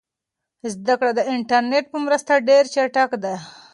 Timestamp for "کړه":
0.99-1.11